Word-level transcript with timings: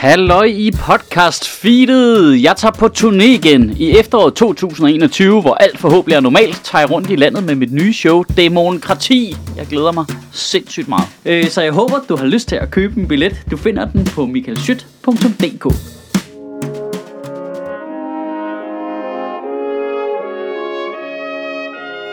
Halløj 0.00 0.44
i 0.44 0.70
podcast 0.70 1.48
feedet. 1.48 2.42
Jeg 2.42 2.56
tager 2.56 2.72
på 2.72 2.86
turné 2.86 3.24
igen 3.24 3.76
i 3.78 3.98
efteråret 3.98 4.34
2021, 4.34 5.40
hvor 5.40 5.54
alt 5.54 5.78
forhåbentlig 5.78 6.16
er 6.16 6.20
normalt, 6.20 6.60
tager 6.64 6.82
jeg 6.82 6.90
rundt 6.90 7.10
i 7.10 7.16
landet 7.16 7.44
med 7.44 7.54
mit 7.54 7.72
nye 7.72 7.92
show, 7.92 8.22
Demokrati. 8.36 9.36
Jeg 9.56 9.66
glæder 9.66 9.92
mig 9.92 10.04
sindssygt 10.32 10.88
meget. 10.88 11.08
Øh, 11.24 11.48
så 11.48 11.62
jeg 11.62 11.72
håber, 11.72 11.94
du 12.08 12.16
har 12.16 12.26
lyst 12.26 12.48
til 12.48 12.56
at 12.56 12.70
købe 12.70 13.00
en 13.00 13.08
billet. 13.08 13.44
Du 13.50 13.56
finder 13.56 13.84
den 13.84 14.04
på 14.04 14.26
michaelschyt.dk. 14.26 15.62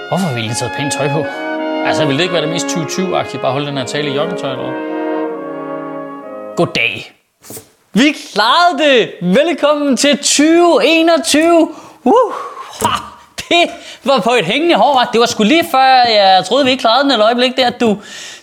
Hvorfor 0.09 0.25
har 0.27 0.35
vi 0.35 0.41
lige 0.41 0.53
taget 0.53 0.73
pænt 0.77 0.93
tøj 0.93 1.07
på? 1.07 1.25
Altså, 1.85 2.05
ville 2.05 2.17
det 2.17 2.23
ikke 2.23 2.33
være 2.33 2.45
det 2.45 2.51
mest 2.51 2.65
2020-agtige, 2.65 3.41
bare 3.41 3.51
holde 3.51 3.67
den 3.67 3.77
her 3.77 3.85
tale 3.85 4.09
i 4.11 4.15
joggingtøj 4.15 4.51
eller? 4.51 4.71
Goddag. 6.55 7.13
Vi 7.97 8.15
klarede 8.33 8.83
det! 8.83 9.09
Velkommen 9.21 9.97
til 9.97 10.17
2021! 10.17 11.69
Uh, 12.03 12.13
ha, 12.81 12.97
det 13.49 13.69
var 14.03 14.19
på 14.19 14.31
et 14.31 14.45
hængende 14.45 14.75
hår. 14.75 15.09
Det 15.13 15.19
var 15.19 15.25
sgu 15.25 15.43
lige 15.43 15.67
før, 15.71 16.03
jeg 16.09 16.45
troede, 16.47 16.65
vi 16.65 16.71
ikke 16.71 16.81
klarede 16.81 17.03
den 17.03 17.11
et 17.11 17.23
øjeblik 17.23 17.57
der. 17.57 17.69
Du, 17.69 17.97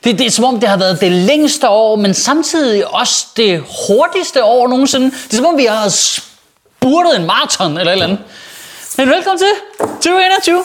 det, 0.04 0.18
det 0.18 0.26
er 0.26 0.30
som 0.30 0.44
om, 0.44 0.60
det 0.60 0.68
har 0.68 0.76
været 0.76 1.00
det 1.00 1.12
længste 1.12 1.68
år, 1.68 1.96
men 1.96 2.14
samtidig 2.14 2.94
også 2.94 3.26
det 3.36 3.64
hurtigste 3.88 4.44
år 4.44 4.68
nogensinde. 4.68 5.10
Det 5.10 5.32
er 5.32 5.36
som 5.36 5.46
om, 5.46 5.58
vi 5.58 5.64
har 5.64 5.88
spurtet 5.88 7.16
en 7.16 7.26
maraton 7.26 7.78
eller 7.78 7.92
et 7.92 7.92
eller 7.92 8.06
andet. 8.06 8.18
Men 8.96 9.08
velkommen 9.08 9.38
til 9.38 9.52
2021. 9.78 10.64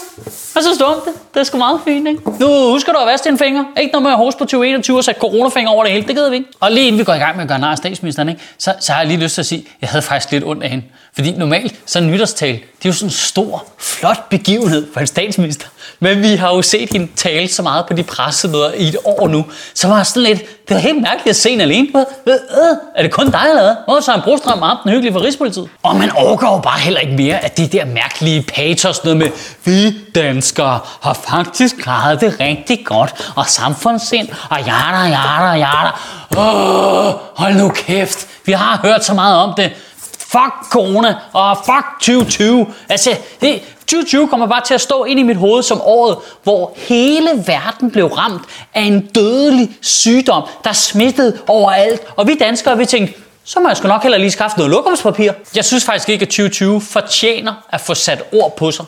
Og 0.55 0.63
så 0.63 0.75
stod 0.75 0.95
det? 1.05 1.13
Det 1.33 1.39
er 1.39 1.43
sgu 1.43 1.57
meget 1.57 1.79
fint, 1.85 2.07
ikke? 2.07 2.21
Nu 2.39 2.71
husker 2.71 2.91
du 2.91 2.97
at 2.99 3.07
vaske 3.07 3.25
dine 3.25 3.37
fingre. 3.37 3.65
Ikke 3.81 3.91
noget 3.91 4.03
med 4.03 4.11
at 4.11 4.17
hoste 4.17 4.37
på 4.37 4.43
2021 4.43 4.97
og 4.97 5.03
sætte 5.03 5.21
coronafinger 5.21 5.71
over 5.71 5.83
det 5.83 5.93
hele. 5.93 6.07
Det 6.07 6.15
gider 6.15 6.29
vi 6.29 6.35
ikke. 6.35 6.49
Og 6.59 6.71
lige 6.71 6.87
inden 6.87 6.99
vi 6.99 7.03
går 7.03 7.13
i 7.13 7.17
gang 7.17 7.35
med 7.35 7.43
at 7.43 7.49
gøre 7.49 7.59
nar 7.59 7.71
af 7.71 7.77
statsministeren, 7.77 8.29
ikke? 8.29 8.41
Så, 8.57 8.73
så 8.79 8.91
har 8.91 8.99
jeg 8.99 9.07
lige 9.07 9.19
lyst 9.19 9.33
til 9.33 9.41
at 9.41 9.45
sige, 9.45 9.61
at 9.61 9.77
jeg 9.81 9.89
havde 9.89 10.01
faktisk 10.01 10.31
lidt 10.31 10.43
ondt 10.43 10.63
af 10.63 10.69
hende. 10.69 10.83
Fordi 11.15 11.31
normalt, 11.31 11.75
så 11.85 11.99
en 11.99 12.11
nytårstal, 12.11 12.53
det 12.53 12.85
er 12.85 12.89
jo 12.89 12.93
sådan 12.93 13.07
en 13.07 13.11
stor, 13.11 13.65
flot 13.77 14.29
begivenhed 14.29 14.87
for 14.93 14.99
en 14.99 15.07
statsminister. 15.07 15.67
Men 15.99 16.21
vi 16.21 16.27
har 16.27 16.55
jo 16.55 16.61
set 16.61 16.89
hende 16.93 17.07
tale 17.15 17.47
så 17.47 17.61
meget 17.61 17.85
på 17.85 17.93
de 17.93 18.03
pressemøder 18.03 18.71
i 18.73 18.87
et 18.87 18.97
år 19.05 19.27
nu. 19.27 19.45
Så 19.73 19.87
var 19.87 20.03
sådan 20.03 20.23
lidt, 20.23 20.39
det 20.39 20.75
var 20.75 20.81
helt 20.81 21.01
mærkeligt 21.01 21.29
at 21.29 21.35
se 21.35 21.49
hende 21.49 21.63
alene. 21.63 21.87
Hvad, 21.91 22.05
hvad, 22.23 22.33
øh, 22.33 22.77
er 22.95 23.01
det 23.01 23.11
kun 23.11 23.31
dig 23.31 23.45
eller 23.49 23.63
hvad? 23.63 23.75
Hvor 23.87 23.99
så 23.99 24.13
en 24.15 24.21
brostrøm 24.21 24.61
om 24.61 24.77
den 24.83 24.91
hyggelige 24.91 25.13
for 25.13 25.23
Rigspolitiet? 25.23 25.69
Og 25.83 25.95
man 25.95 26.11
overgår 26.11 26.55
jo 26.55 26.61
bare 26.61 26.79
heller 26.79 26.99
ikke 26.99 27.13
mere, 27.13 27.43
at 27.45 27.57
det 27.57 27.71
der 27.71 27.85
mærkelige 27.85 28.41
patos, 28.41 29.03
noget 29.03 29.17
med, 29.17 29.27
vi 29.65 29.95
danskere 30.39 30.79
har 31.01 31.13
faktisk 31.13 31.77
klaret 31.77 32.21
det 32.21 32.39
rigtig 32.39 32.85
godt, 32.85 33.31
og 33.35 33.45
samfundssind, 33.45 34.27
og 34.49 34.57
jada, 34.59 35.03
jada, 35.17 35.51
jada. 35.51 35.91
Åh, 36.37 37.13
hold 37.35 37.55
nu 37.55 37.69
kæft, 37.69 38.27
vi 38.45 38.51
har 38.51 38.79
hørt 38.83 39.05
så 39.05 39.13
meget 39.13 39.37
om 39.37 39.53
det. 39.57 39.71
Fuck 40.19 40.71
corona, 40.71 41.15
og 41.33 41.57
fuck 41.57 41.85
2020. 42.01 42.67
Altså, 42.89 43.09
det, 43.41 43.61
2020 43.79 44.27
kommer 44.27 44.47
bare 44.47 44.61
til 44.65 44.73
at 44.73 44.81
stå 44.81 45.03
ind 45.03 45.19
i 45.19 45.23
mit 45.23 45.37
hoved 45.37 45.63
som 45.63 45.81
året, 45.81 46.17
hvor 46.43 46.73
hele 46.75 47.29
verden 47.45 47.91
blev 47.91 48.05
ramt 48.05 48.41
af 48.73 48.81
en 48.81 49.05
dødelig 49.15 49.69
sygdom, 49.81 50.43
der 50.63 50.73
smittede 50.73 51.37
overalt. 51.47 52.01
Og 52.15 52.27
vi 52.27 52.35
danskere, 52.35 52.77
vi 52.77 52.85
tænkte, 52.85 53.13
så 53.43 53.59
må 53.59 53.67
jeg 53.67 53.77
sgu 53.77 53.87
nok 53.87 54.01
heller 54.03 54.17
lige 54.17 54.31
skaffe 54.31 54.57
noget 54.57 54.71
lokumspapir. 54.71 55.31
Jeg 55.55 55.65
synes 55.65 55.85
faktisk 55.85 56.09
ikke, 56.09 56.23
at 56.23 56.29
2020 56.29 56.81
fortjener 56.81 57.53
at 57.69 57.81
få 57.81 57.93
sat 57.93 58.23
ord 58.33 58.57
på 58.57 58.71
sig. 58.71 58.85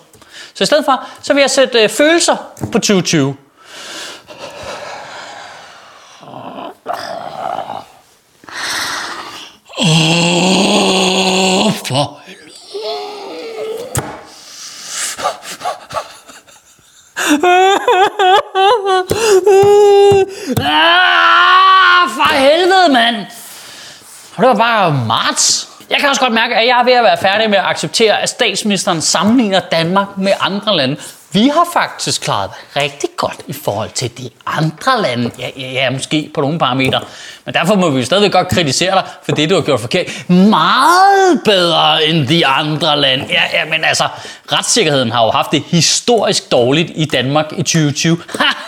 Så 0.54 0.64
i 0.64 0.66
stedet 0.66 0.86
for, 0.86 1.06
så 1.22 1.34
vil 1.34 1.42
jeg 1.42 1.50
sætte 1.50 1.84
øh, 1.84 1.90
følelser 1.90 2.36
på 2.72 2.80
2020. 2.80 3.36
Åh, 9.80 11.72
for 11.88 12.22
Ah, 20.60 22.10
for 22.16 22.34
helvede, 22.34 22.94
mand! 22.94 23.16
Og 24.36 24.44
det 24.44 24.48
var 24.48 24.54
bare 24.56 24.94
marts. 25.08 25.71
Jeg 25.92 26.00
kan 26.00 26.10
også 26.10 26.22
godt 26.22 26.34
mærke, 26.34 26.56
at 26.56 26.68
jeg 26.68 26.80
er 26.80 26.84
ved 26.84 26.94
at 26.94 27.04
være 27.04 27.18
færdig 27.18 27.50
med 27.50 27.58
at 27.58 27.66
acceptere, 27.66 28.22
at 28.22 28.30
statsministeren 28.30 29.02
sammenligner 29.02 29.60
Danmark 29.60 30.08
med 30.18 30.32
andre 30.40 30.78
lande. 30.78 30.98
Vi 31.34 31.48
har 31.48 31.68
faktisk 31.74 32.22
klaret 32.22 32.50
rigtig 32.76 33.10
godt 33.18 33.40
i 33.48 33.54
forhold 33.54 33.90
til 33.90 34.18
de 34.18 34.30
andre 34.46 35.02
lande. 35.02 35.32
Ja, 35.40 35.50
ja, 35.58 35.72
ja 35.72 35.90
måske 35.90 36.32
på 36.34 36.42
nogle 36.42 36.60
parametre. 36.60 37.02
Men 37.46 37.54
derfor 37.54 37.76
må 37.76 37.90
vi 37.90 38.00
jo 38.00 38.06
stadigvæk 38.06 38.32
godt 38.32 38.48
kritisere 38.48 38.92
dig 38.92 39.04
for 39.24 39.32
det, 39.32 39.50
du 39.50 39.56
har 39.56 39.62
gjort 39.62 39.80
forkert. 39.80 40.30
Meget 40.30 41.42
bedre 41.46 42.06
end 42.06 42.28
de 42.28 42.46
andre 42.46 43.00
lande. 43.00 43.26
Ja, 43.30 43.42
ja, 43.54 43.66
men 43.66 43.84
altså, 43.84 44.08
retssikkerheden 44.52 45.12
har 45.12 45.26
jo 45.26 45.32
haft 45.32 45.52
det 45.52 45.64
historisk 45.68 46.52
dårligt 46.52 46.92
i 46.96 47.06
Danmark 47.06 47.46
i 47.52 47.64
2020. 47.64 48.18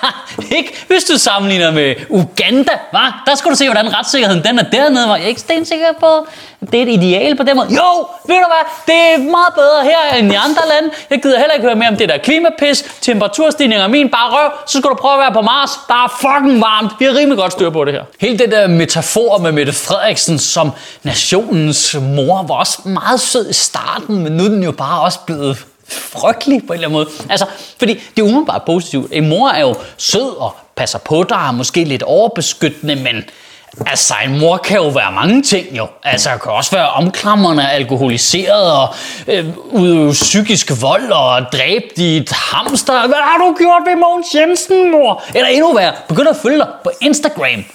ikke 0.58 0.74
hvis 0.88 1.04
du 1.04 1.18
sammenligner 1.18 1.72
med 1.72 1.96
Uganda, 2.10 2.74
va? 2.94 3.00
Der 3.26 3.36
skal 3.36 3.52
du 3.52 3.56
se, 3.56 3.66
hvordan 3.66 3.98
retssikkerheden 3.98 4.44
den 4.44 4.60
er 4.60 4.64
dernede. 4.64 5.08
Var 5.10 5.16
jeg 5.16 5.28
ikke 5.28 5.42
stensikker 5.42 5.88
på, 6.00 6.28
det 6.72 6.80
er 6.80 6.84
et 6.84 6.90
ideal 6.90 7.38
på 7.38 7.44
den 7.44 7.56
måde? 7.56 7.68
Jo, 7.70 8.08
ved 8.28 8.36
du 8.36 8.50
hvad? 8.54 8.66
Det 8.88 9.14
er 9.14 9.18
meget 9.18 9.54
bedre 9.56 9.84
her 9.84 10.18
end 10.20 10.32
i 10.32 10.36
andre 10.36 10.62
lande. 10.74 10.96
Jeg 11.10 11.22
gider 11.22 11.40
heller 11.40 11.54
ikke 11.54 11.66
høre 11.68 11.76
mere 11.76 11.90
om 11.90 11.98
det 11.98 12.10
der 12.10 12.18
klima 12.18 12.50
klimapis, 12.58 12.86
temperaturstigninger, 13.02 13.88
min 13.88 14.10
bare 14.10 14.30
røv. 14.30 14.52
Så 14.68 14.78
skal 14.78 14.90
du 14.90 14.96
prøve 14.96 15.14
at 15.14 15.20
være 15.20 15.34
på 15.34 15.42
Mars. 15.42 15.70
Der 15.88 15.94
er 15.94 16.18
fucking 16.22 16.62
varmt. 16.62 16.92
Vi 17.00 17.06
har 17.06 17.16
rimelig 17.16 17.38
godt 17.38 17.52
styr 17.52 17.70
på 17.70 17.86
det 17.86 17.94
her. 17.94 18.04
Hele 18.20 18.38
det 18.38 18.52
der 18.52 18.68
metafor 18.68 19.38
med 19.38 19.52
Mette 19.52 19.74
Frederiksen 19.74 20.40
som 20.40 20.72
nationens 21.04 21.96
mor 22.02 22.44
var 22.48 22.56
også 22.56 22.80
meget 22.86 23.22
sød 23.22 23.50
i 23.50 23.54
starten, 23.54 24.24
men 24.24 24.32
nu 24.32 24.44
er 24.44 24.50
den 24.50 24.64
jo 24.64 24.72
bare 24.72 25.02
også 25.02 25.20
blevet 25.26 25.66
frygtelig 25.90 26.62
på 26.68 26.74
en 26.74 26.78
eller 26.78 26.88
anden 26.88 27.00
måde. 27.00 27.10
Altså, 27.30 27.46
fordi 27.80 27.94
det 27.94 28.22
er 28.22 28.24
umiddelbart 28.24 28.64
positivt. 28.66 29.12
En 29.12 29.30
mor 29.30 29.50
er 29.50 29.62
jo 29.62 29.76
sød 29.98 30.38
og 30.38 30.56
passer 30.76 31.00
på 31.00 31.24
dig, 31.30 31.36
er 31.36 31.52
måske 31.52 31.84
lidt 31.84 32.04
overbeskyttende, 32.04 32.96
men 32.96 33.24
Altså, 33.86 34.14
en 34.26 34.40
mor 34.40 34.58
kan 34.58 34.78
jo 34.78 34.88
være 34.88 35.12
mange 35.12 35.42
ting 35.42 35.78
jo. 35.78 35.88
Altså, 36.04 36.30
kan 36.30 36.52
også 36.52 36.72
være 36.72 36.90
omklamrende, 36.90 37.70
alkoholiseret 37.70 38.72
og 38.72 38.96
øh, 39.28 39.46
udøve 39.58 40.12
psykisk 40.12 40.72
vold 40.82 41.12
og 41.12 41.42
dræbe 41.52 41.86
dit 41.98 42.32
hamster. 42.32 43.08
Hvad 43.08 43.18
har 43.22 43.38
du 43.38 43.56
gjort 43.58 43.82
ved 43.88 43.96
Mogens 43.96 44.28
Jensen, 44.36 44.92
mor? 44.92 45.24
Eller 45.36 45.48
endnu 45.48 45.74
værre, 45.74 45.94
begynd 46.08 46.30
at 46.30 46.36
følge 46.36 46.58
dig 46.58 46.68
på 46.84 46.92
Instagram. 47.02 47.66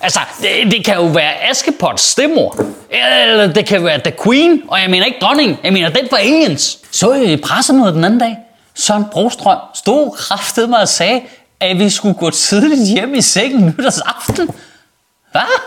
Altså, 0.00 0.20
det, 0.40 0.72
det 0.72 0.84
kan 0.84 0.94
jo 0.94 1.04
være 1.04 1.50
Askepots 1.50 2.02
stemor. 2.02 2.56
Eller 2.90 3.52
det 3.52 3.66
kan 3.66 3.84
være 3.84 3.98
The 3.98 4.12
Queen, 4.24 4.62
og 4.68 4.80
jeg 4.80 4.90
mener 4.90 5.06
ikke 5.06 5.18
dronning, 5.20 5.58
jeg 5.64 5.72
mener 5.72 5.88
den 5.88 6.08
for 6.10 6.16
aliens. 6.16 6.78
Så 6.90 7.12
i 7.12 7.36
pressemødet 7.36 7.94
den 7.94 8.04
anden 8.04 8.20
dag, 8.20 8.36
Søren 8.74 9.04
Brostrøm 9.12 9.58
stod 9.74 10.16
kraftet 10.16 10.68
mig 10.68 10.80
og 10.80 10.88
sagde, 10.88 11.20
at 11.60 11.78
vi 11.78 11.90
skulle 11.90 12.14
gå 12.14 12.30
tidligt 12.30 12.88
hjem 12.88 13.14
i 13.14 13.22
sengen 13.22 13.66
nytårsaften. 13.66 14.50
Hvad? 15.36 15.60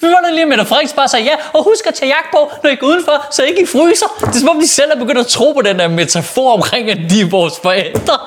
Vi 0.00 0.06
var 0.06 0.30
lige 0.30 0.46
med 0.46 0.58
at 0.58 0.66
Frederiksen 0.66 0.96
bare 0.96 1.08
sagde 1.08 1.24
ja, 1.24 1.34
og 1.52 1.64
husk 1.64 1.86
at 1.86 1.94
tage 1.94 2.08
jagt 2.08 2.30
på, 2.32 2.52
når 2.62 2.70
I 2.70 2.74
går 2.74 2.86
udenfor, 2.86 3.26
så 3.30 3.42
I 3.42 3.48
ikke 3.48 3.62
I 3.62 3.66
fryser. 3.66 4.06
Det 4.20 4.36
er 4.36 4.38
som 4.38 4.48
om, 4.48 4.60
de 4.60 4.68
selv 4.68 4.90
er 4.90 4.98
begyndt 4.98 5.20
at 5.20 5.26
tro 5.26 5.52
på 5.52 5.62
den 5.62 5.78
der 5.78 5.88
metafor 5.88 6.52
omkring, 6.52 6.90
at 6.90 6.98
de 7.10 7.20
er 7.20 7.28
vores 7.28 7.54
forældre. 7.62 8.18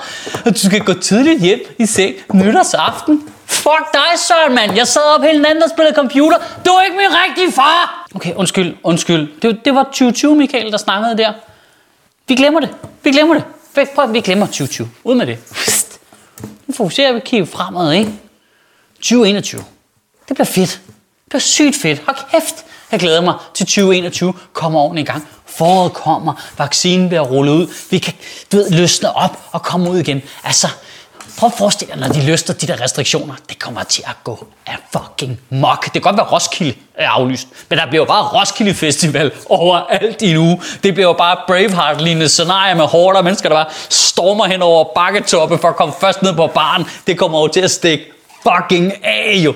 Og 0.46 0.54
du 0.54 0.60
skal 0.68 0.80
gå 0.80 0.94
tidligt 0.94 1.42
hjem 1.42 1.60
i 1.80 1.86
seng 1.86 2.16
nytårsaften. 2.34 3.30
Fuck 3.46 3.94
dig, 3.94 4.20
Søren, 4.28 4.56
mand. 4.56 4.76
Jeg 4.76 4.88
sad 4.88 5.02
op 5.18 5.24
hele 5.24 5.42
natten 5.42 5.64
og 5.64 5.70
spillede 5.70 5.96
computer. 5.96 6.38
Du 6.66 6.72
er 6.72 6.82
ikke 6.82 6.98
min 6.98 7.18
rigtige 7.28 7.52
far. 7.52 8.08
Okay, 8.16 8.34
undskyld, 8.34 8.76
undskyld. 8.84 9.42
Det, 9.42 9.66
det 9.66 9.76
var 9.76 9.84
2020, 9.84 10.36
Michael, 10.36 10.72
der 10.72 10.78
snakkede 10.78 11.18
der. 11.18 11.34
Vi 12.28 12.36
glemmer 12.36 12.60
det. 12.60 12.70
Vi 13.04 13.12
glemmer 13.12 13.34
det. 13.34 13.44
Prøv, 13.96 14.14
vi 14.14 14.22
glemmer 14.22 14.46
2020. 14.46 14.90
Ud 15.04 15.16
med 15.16 15.26
det. 15.26 15.38
Nu 16.68 16.74
fokuserer 16.74 17.14
vi 17.14 17.20
kigge 17.20 17.46
fremad, 17.46 17.94
ikke? 17.94 18.12
2021. 19.04 19.64
Det 20.28 20.36
bliver 20.36 20.46
fedt. 20.46 20.70
Det 20.70 21.30
bliver 21.30 21.40
sygt 21.40 21.76
fedt. 21.82 22.02
Hold 22.06 22.18
kæft. 22.32 22.56
Jeg 22.92 23.00
glæder 23.00 23.22
mig 23.22 23.34
til 23.54 23.66
2021 23.66 24.34
kommer 24.54 24.80
ordentligt 24.80 25.10
i 25.10 25.12
gang. 25.12 25.28
Foråret 25.46 25.94
kommer, 25.94 26.34
vaccinen 26.58 27.08
bliver 27.08 27.22
rullet 27.22 27.54
ud. 27.54 27.68
Vi 27.92 27.98
kan, 27.98 28.14
du 28.52 28.58
ved, 28.58 28.72
løsne 28.72 29.16
op 29.16 29.40
og 29.52 29.64
komme 29.64 29.90
ud 29.90 29.98
igen. 29.98 30.22
Altså, 30.44 30.68
prøv 31.38 31.48
at 31.48 31.54
forestille 31.58 31.94
dig, 31.94 32.02
når 32.02 32.08
de 32.08 32.26
løster 32.26 32.54
de 32.54 32.68
der 32.68 32.82
restriktioner. 32.82 33.36
Det 33.50 33.60
kommer 33.60 33.84
til 33.84 34.04
at 34.08 34.16
gå 34.24 34.48
af 34.66 34.78
fucking 34.92 35.40
mok. 35.50 35.84
Det 35.84 35.92
kan 35.92 36.02
godt 36.02 36.18
være 36.18 36.26
Roskilde 36.26 36.74
er 36.96 37.10
aflyst, 37.10 37.48
men 37.70 37.80
der 37.80 37.88
bliver 37.88 38.02
jo 38.02 38.06
bare 38.06 38.24
Roskilde 38.24 38.74
Festival 38.74 39.32
overalt 39.50 40.22
i 40.22 40.34
nu. 40.34 40.62
Det 40.84 40.94
bliver 40.94 41.08
jo 41.08 41.14
bare 41.14 41.38
Braveheart-lignende 41.48 42.30
scenarie 42.30 42.76
med 42.76 42.86
hårde 42.86 43.24
mennesker, 43.24 43.50
der 43.50 43.56
bare 43.56 43.74
stormer 43.90 44.46
hen 44.46 44.62
over 44.62 44.86
bakketoppe 44.96 45.58
for 45.58 45.68
at 45.68 45.76
komme 45.76 45.94
først 46.00 46.22
ned 46.22 46.34
på 46.36 46.48
baren. 46.48 46.86
Det 47.08 47.18
kommer 47.18 47.40
jo 47.42 47.48
til 47.48 47.62
at 47.62 47.72
stikke 47.72 48.13
fucking 48.44 49.06
af 49.06 49.42
jo. 49.46 49.54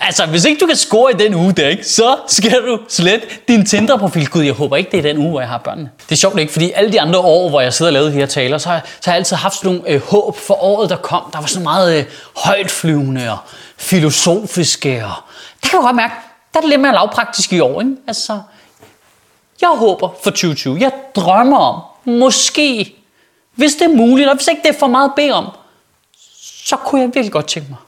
Altså, 0.00 0.26
hvis 0.26 0.44
ikke 0.44 0.60
du 0.60 0.66
kan 0.66 0.76
score 0.76 1.12
i 1.12 1.14
den 1.14 1.34
uge 1.34 1.52
der, 1.52 1.68
ikke, 1.68 1.84
så 1.84 2.16
skal 2.26 2.66
du 2.66 2.78
slet 2.88 3.48
din 3.48 3.66
Tinder-profil. 3.66 4.28
Gud, 4.28 4.42
jeg 4.42 4.52
håber 4.52 4.76
ikke, 4.76 4.90
det 4.90 4.98
er 4.98 5.02
den 5.02 5.18
uge, 5.18 5.30
hvor 5.30 5.40
jeg 5.40 5.48
har 5.48 5.58
børnene. 5.58 5.90
Det 6.08 6.12
er 6.12 6.16
sjovt 6.16 6.38
ikke, 6.38 6.52
fordi 6.52 6.72
alle 6.72 6.92
de 6.92 7.00
andre 7.00 7.18
år, 7.18 7.48
hvor 7.48 7.60
jeg 7.60 7.74
sidder 7.74 7.88
og 7.88 7.92
lavede 7.92 8.10
de 8.10 8.16
her 8.16 8.26
taler, 8.26 8.58
så 8.58 8.68
har, 8.68 8.80
så 9.00 9.10
har 9.10 9.12
jeg 9.12 9.18
altid 9.18 9.36
haft 9.36 9.54
sådan 9.54 9.70
nogle 9.70 9.90
øh, 9.90 10.02
håb 10.02 10.36
for 10.36 10.64
året, 10.64 10.90
der 10.90 10.96
kom. 10.96 11.22
Der 11.32 11.38
var 11.38 11.46
sådan 11.46 11.62
meget 11.62 11.98
øh, 11.98 12.04
højtflyvende 12.36 13.30
og 13.30 13.38
filosofiske. 13.76 15.04
Og 15.04 15.12
der 15.62 15.68
kan 15.68 15.78
du 15.78 15.84
godt 15.84 15.96
mærke, 15.96 16.14
der 16.52 16.58
er 16.58 16.60
det 16.60 16.70
lidt 16.70 16.80
mere 16.80 16.92
lavpraktisk 16.92 17.52
i 17.52 17.60
år. 17.60 17.80
Ikke? 17.80 17.96
Altså, 18.06 18.40
jeg 19.60 19.68
håber 19.68 20.08
for 20.22 20.30
2020, 20.30 20.78
jeg 20.80 20.92
drømmer 21.14 21.58
om, 21.58 21.82
måske, 22.04 22.94
hvis 23.54 23.74
det 23.74 23.82
er 23.82 23.96
muligt, 23.96 24.28
og 24.28 24.36
hvis 24.36 24.48
ikke 24.48 24.62
det 24.62 24.68
er 24.74 24.78
for 24.78 24.86
meget 24.86 25.08
at 25.08 25.14
bede 25.16 25.32
om, 25.32 25.46
så 26.64 26.76
kunne 26.76 27.00
jeg 27.00 27.08
virkelig 27.08 27.32
godt 27.32 27.46
tænke 27.46 27.68
mig, 27.68 27.78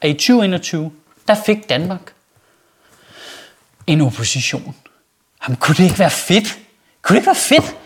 at 0.00 0.10
i 0.10 0.12
2021, 0.12 0.90
der 1.28 1.34
fik 1.46 1.68
Danmark 1.68 2.12
en 3.86 4.00
opposition. 4.00 4.74
Jamen, 5.42 5.56
kunne 5.56 5.74
det 5.74 5.84
ikke 5.84 5.98
være 5.98 6.10
fedt? 6.10 6.58
Kunne 7.02 7.14
det 7.14 7.20
ikke 7.20 7.26
være 7.26 7.34
fedt? 7.34 7.76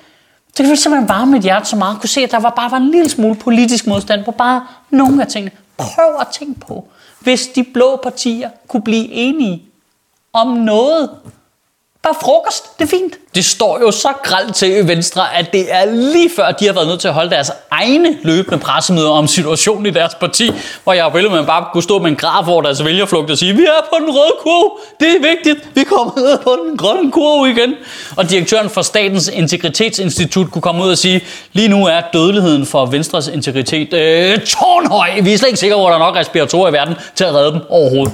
Det 0.56 0.62
ville 0.62 0.76
simpelthen 0.76 1.08
varme 1.08 1.32
mit 1.32 1.42
hjerte 1.42 1.66
så 1.66 1.76
meget. 1.76 2.00
Kunne 2.00 2.08
se, 2.08 2.20
at 2.20 2.30
der 2.30 2.40
var 2.40 2.50
bare 2.50 2.70
var 2.70 2.76
en 2.76 2.90
lille 2.90 3.08
smule 3.08 3.34
politisk 3.34 3.86
modstand 3.86 4.24
på 4.24 4.30
bare 4.30 4.66
nogle 4.90 5.22
af 5.22 5.28
tingene. 5.28 5.50
Prøv 5.76 6.16
at 6.20 6.26
tænke 6.32 6.60
på, 6.60 6.88
hvis 7.20 7.46
de 7.46 7.64
blå 7.64 8.00
partier 8.02 8.50
kunne 8.68 8.82
blive 8.82 9.08
enige 9.08 9.64
om 10.32 10.48
noget, 10.48 11.10
Bare 12.02 12.14
frokost, 12.22 12.78
det 12.78 12.84
er 12.84 12.88
fint. 12.88 13.14
Det 13.34 13.44
står 13.44 13.80
jo 13.80 13.90
så 13.90 14.08
gralt 14.24 14.54
til 14.54 14.76
i 14.76 14.88
Venstre, 14.88 15.36
at 15.36 15.52
det 15.52 15.72
er 15.72 15.84
lige 15.84 16.30
før, 16.36 16.52
de 16.52 16.66
har 16.66 16.72
været 16.72 16.86
nødt 16.88 17.00
til 17.00 17.08
at 17.08 17.14
holde 17.14 17.30
deres 17.30 17.50
egne 17.70 18.18
løbende 18.22 18.58
pressemøder 18.58 19.10
om 19.10 19.26
situationen 19.26 19.86
i 19.86 19.90
deres 19.90 20.14
parti, 20.14 20.50
hvor 20.84 20.92
jeg 20.92 21.10
ville 21.14 21.30
man 21.30 21.46
bare 21.46 21.64
kunne 21.72 21.82
stå 21.82 21.98
med 21.98 22.10
en 22.10 22.16
graf 22.16 22.48
over 22.48 22.62
deres 22.62 22.84
vælgerflugt 22.84 23.30
og 23.30 23.38
sige, 23.38 23.54
vi 23.54 23.62
er 23.62 23.86
på 23.90 23.96
den 24.00 24.10
røde 24.10 24.32
kurve, 24.40 24.70
det 25.00 25.08
er 25.08 25.20
vigtigt, 25.34 25.68
vi 25.74 25.84
kommer 25.84 26.12
ned 26.16 26.38
på 26.38 26.58
den 26.66 26.76
grønne 26.76 27.12
kurve 27.12 27.50
igen. 27.50 27.74
Og 28.16 28.30
direktøren 28.30 28.70
for 28.70 28.82
Statens 28.82 29.28
Integritetsinstitut 29.28 30.50
kunne 30.50 30.62
komme 30.62 30.84
ud 30.84 30.90
og 30.90 30.98
sige, 30.98 31.24
lige 31.52 31.68
nu 31.68 31.86
er 31.86 32.00
dødeligheden 32.12 32.66
for 32.66 32.86
Venstres 32.86 33.28
integritet 33.28 33.94
øh, 33.94 34.38
tårnhøj. 34.38 35.20
Vi 35.20 35.32
er 35.32 35.38
slet 35.38 35.48
ikke 35.48 35.60
sikre 35.60 35.76
på, 35.76 35.86
at 35.86 35.90
der 35.90 35.98
er 35.98 36.04
nok 36.06 36.16
respiratorer 36.16 36.70
i 36.70 36.72
verden 36.72 36.94
til 37.14 37.24
at 37.24 37.34
redde 37.34 37.52
dem 37.52 37.60
overhovedet. 37.68 38.12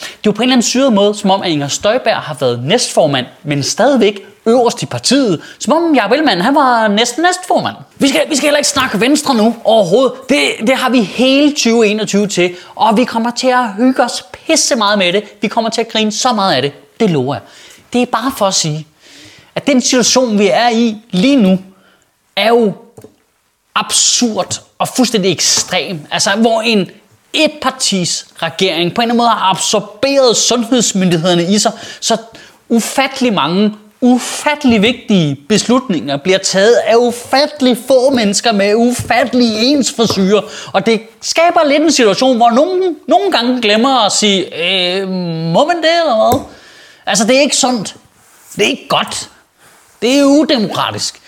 Det 0.00 0.06
er 0.06 0.20
jo 0.26 0.32
på 0.32 0.42
en 0.42 0.48
eller 0.48 0.52
anden 0.52 0.62
syret 0.62 0.92
måde, 0.92 1.14
som 1.14 1.30
om 1.30 1.42
at 1.42 1.50
Inger 1.50 1.68
Støjberg 1.68 2.16
har 2.16 2.36
været 2.40 2.64
næstformand, 2.64 3.26
men 3.44 3.62
stadigvæk 3.62 4.20
øverst 4.46 4.82
i 4.82 4.86
partiet. 4.86 5.42
Som 5.58 5.72
om 5.72 5.94
Jacob 5.94 6.12
Ellemann, 6.12 6.40
han 6.40 6.54
var 6.54 6.88
næsten 6.88 7.22
næstformand. 7.22 7.76
Vi 7.98 8.08
skal, 8.08 8.20
vi 8.28 8.36
skal 8.36 8.46
heller 8.46 8.58
ikke 8.58 8.68
snakke 8.68 9.00
Venstre 9.00 9.34
nu 9.34 9.56
overhovedet. 9.64 10.12
Det, 10.28 10.40
det 10.66 10.76
har 10.76 10.90
vi 10.90 11.02
hele 11.02 11.50
2021 11.50 12.26
til, 12.26 12.54
og 12.74 12.96
vi 12.96 13.04
kommer 13.04 13.30
til 13.30 13.48
at 13.48 13.74
hygge 13.76 14.02
os 14.02 14.24
pisse 14.32 14.76
meget 14.76 14.98
med 14.98 15.12
det. 15.12 15.24
Vi 15.42 15.48
kommer 15.48 15.70
til 15.70 15.80
at 15.80 15.88
grine 15.88 16.12
så 16.12 16.32
meget 16.32 16.54
af 16.54 16.62
det. 16.62 16.72
Det 17.00 17.10
lover 17.10 17.34
jeg. 17.34 17.42
Det 17.92 18.02
er 18.02 18.06
bare 18.06 18.32
for 18.36 18.46
at 18.46 18.54
sige, 18.54 18.86
at 19.54 19.66
den 19.66 19.80
situation, 19.80 20.38
vi 20.38 20.48
er 20.48 20.68
i 20.68 20.96
lige 21.10 21.36
nu, 21.36 21.58
er 22.36 22.48
jo 22.48 22.72
absurd 23.74 24.62
og 24.78 24.88
fuldstændig 24.88 25.32
ekstrem. 25.32 26.06
Altså, 26.10 26.30
hvor 26.30 26.60
en 26.60 26.90
et 27.32 27.52
partis 27.62 28.26
regering 28.42 28.94
på 28.94 29.02
en 29.02 29.10
eller 29.10 29.12
anden 29.12 29.16
måde 29.16 29.28
har 29.28 29.50
absorberet 29.50 30.36
sundhedsmyndighederne 30.36 31.44
i 31.44 31.58
sig, 31.58 31.72
så 32.00 32.16
ufattelig 32.68 33.32
mange 33.32 33.72
ufattelig 34.00 34.82
vigtige 34.82 35.36
beslutninger 35.48 36.16
bliver 36.16 36.38
taget 36.38 36.74
af 36.74 36.94
ufattelig 36.96 37.76
få 37.88 38.10
mennesker 38.10 38.52
med 38.52 38.74
ufattelig 38.74 39.62
ens 39.62 39.92
forsyre. 39.92 40.42
Og 40.72 40.86
det 40.86 41.00
skaber 41.20 41.64
lidt 41.64 41.82
en 41.82 41.92
situation, 41.92 42.36
hvor 42.36 42.50
nogen 42.50 42.96
nogle 43.08 43.32
gange 43.32 43.62
glemmer 43.62 44.06
at 44.06 44.12
sige, 44.12 44.64
øh, 44.64 45.08
må 45.52 45.66
man 45.66 45.76
det 45.76 45.90
eller 46.00 46.30
hvad? 46.30 46.40
Altså 47.06 47.26
det 47.26 47.36
er 47.36 47.40
ikke 47.40 47.56
sundt. 47.56 47.96
Det 48.56 48.64
er 48.64 48.70
ikke 48.70 48.88
godt. 48.88 49.30
Det 50.02 50.18
er 50.18 50.24
udemokratisk. 50.24 51.20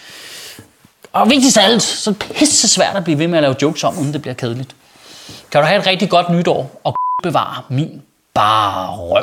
Og 1.13 1.31
vigtigst 1.31 1.59
af 1.59 1.65
alt, 1.65 1.83
så 1.83 2.11
er 2.11 2.15
det 2.15 2.37
pisse 2.37 2.69
svært 2.69 2.97
at 2.97 3.05
blive 3.05 3.19
ved 3.19 3.29
med 3.29 3.39
at 3.39 3.43
lave 3.43 3.57
jokes 3.63 3.85
om, 3.85 3.99
uden 3.99 4.13
det 4.13 4.23
bliver 4.23 4.35
kedeligt. 4.35 4.71
Kan 5.53 5.61
du 5.61 5.67
have 5.67 5.81
et 5.81 5.87
rigtig 5.87 6.11
godt 6.11 6.31
nytår, 6.31 6.81
og 6.85 6.95
bevare 7.23 7.63
min 7.69 8.03
bare 8.35 8.97
røv. 8.97 9.23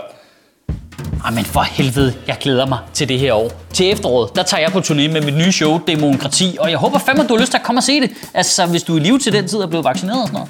Jamen 1.26 1.46
for 1.46 1.62
helvede, 1.62 2.14
jeg 2.28 2.38
glæder 2.40 2.66
mig 2.66 2.80
til 2.94 3.10
det 3.10 3.20
her 3.20 3.34
år. 3.34 3.52
Til 3.74 3.92
efteråret, 3.92 4.36
der 4.36 4.44
tager 4.44 4.62
jeg 4.62 4.72
på 4.72 4.80
turné 4.80 4.94
med 5.12 5.22
mit 5.22 5.38
nye 5.38 5.52
show, 5.52 5.80
Demokrati, 5.88 6.58
og 6.60 6.70
jeg 6.70 6.78
håber 6.78 7.00
fandme, 7.00 7.24
at 7.24 7.30
du 7.30 7.36
har 7.36 7.42
lyst 7.42 7.52
til 7.52 7.58
at 7.58 7.64
komme 7.64 7.80
og 7.80 7.84
se 7.84 8.02
det. 8.02 8.12
Altså, 8.34 8.66
hvis 8.66 8.84
du 8.84 8.96
er 8.96 9.00
i 9.00 9.04
live 9.04 9.20
til 9.20 9.34
den 9.34 9.48
tid 9.48 9.60
er 9.60 9.68
blevet 9.68 9.86
vaccineret 9.86 10.22
og 10.22 10.28
sådan 10.28 10.34
noget. 10.34 10.50